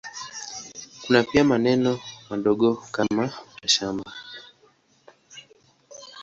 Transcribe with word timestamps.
Kuna 1.07 1.23
pia 1.23 1.43
maeneo 1.43 1.99
madogo 2.29 2.83
kwa 2.91 3.05
mashamba. 3.61 4.11